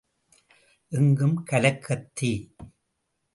எங்கும் 0.89 1.43
கலகத் 1.43 2.09
தீ. 2.13 2.31